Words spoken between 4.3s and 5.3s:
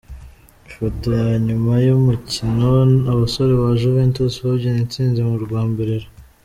babyina intsinzi